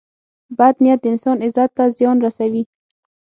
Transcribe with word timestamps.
•بد 0.57 0.75
نیت 0.83 0.99
د 1.01 1.05
انسان 1.13 1.37
عزت 1.45 1.69
ته 1.77 1.83
زیان 1.97 2.17
رسوي. 2.25 2.63